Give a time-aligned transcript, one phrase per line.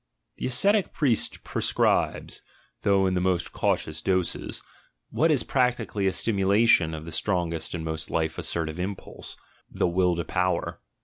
[0.37, 2.41] The ascetic priest pre scribes,
[2.81, 4.63] though in the most cautious doses,
[5.11, 9.37] what is prac tically a stimulation of the strongest and most life assertive impulse—
[9.71, 10.79] the Will for Power.